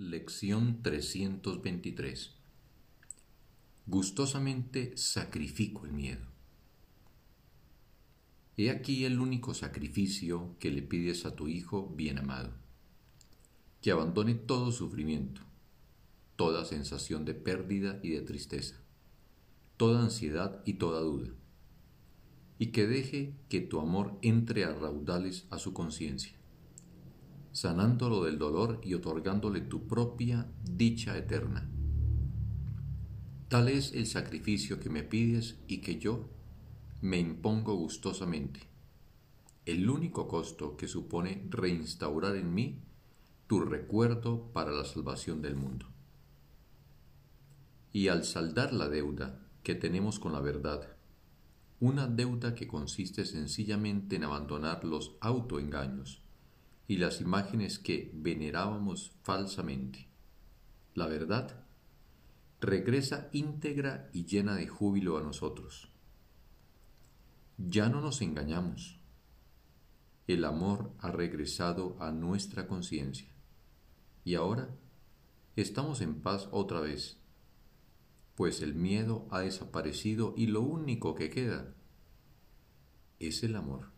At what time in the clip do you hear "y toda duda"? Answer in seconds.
20.64-21.30